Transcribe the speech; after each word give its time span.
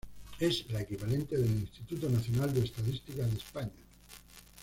Es 0.39 0.65
la 0.71 0.81
equivalente 0.81 1.37
del 1.37 1.51
Instituto 1.51 2.09
Nacional 2.09 2.51
de 2.51 2.61
Estadística 2.63 3.21
de 3.23 3.37
España. 3.37 3.69